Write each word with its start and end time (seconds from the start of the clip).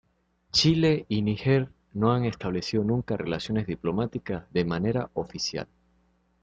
Chile 0.51 1.05
y 1.09 1.21
Níger 1.21 1.69
no 1.93 2.11
han 2.11 2.25
establecido 2.25 2.83
nunca 2.83 3.17
relaciones 3.17 3.67
diplomáticas 3.67 4.51
de 4.51 4.65
manera 4.65 5.11
oficial. 5.13 5.67